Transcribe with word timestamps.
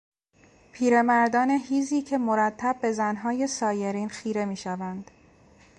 پیرمردان 0.71 1.49
هیزی 1.49 2.01
که 2.01 2.17
مرتب 2.17 2.75
به 2.81 2.91
زنهای 2.91 3.47
سایرین 3.47 4.09
خیره 4.09 4.45
میشوند 4.45 5.11